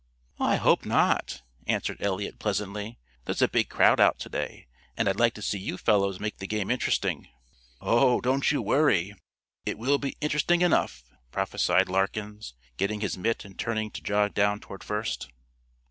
[0.39, 2.97] "I hope not," answered Eliot pleasantly.
[3.25, 4.65] "There's a big crowd out to day,
[4.97, 7.27] and I'd like to see you fellows make the game interesting."
[7.79, 9.13] "Oh, don't you worry,
[9.63, 14.59] it will be interesting enough," prophesied Larkins, getting his mitt and turning to jog down
[14.59, 15.29] toward first.